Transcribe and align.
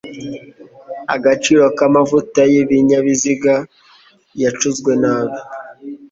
agaciro 1.15 1.63
k 1.77 1.79
amavuta 1.87 2.41
y 2.51 2.53
ibinyabiziga 2.61 3.55
yacunzwe 4.43 4.91
nabi 5.01 5.37